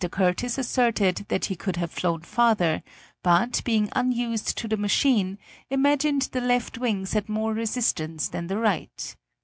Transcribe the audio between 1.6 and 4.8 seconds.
have flown farther, but, being unused to the